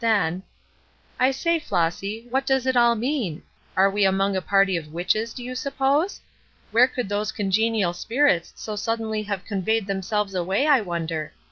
Then: 0.03 0.41
"I 1.19 1.29
say, 1.29 1.59
Flossy, 1.59 2.25
what 2.31 2.47
does 2.47 2.65
it 2.65 2.75
all 2.75 2.95
mean? 2.95 3.43
Are 3.77 3.87
we 3.87 4.03
among 4.03 4.35
a 4.35 4.41
party 4.41 4.75
of 4.75 4.91
witches, 4.91 5.31
do 5.31 5.43
you 5.43 5.53
suppose? 5.53 6.19
Where 6.71 6.87
could 6.87 7.07
those 7.07 7.31
congenial 7.31 7.93
spirits 7.93 8.51
so 8.55 8.75
suddenly 8.75 9.21
have 9.21 9.45
conveyed 9.45 9.85
themselves 9.85 10.33
away, 10.33 10.65
I 10.65 10.81
wonder? 10.81 11.33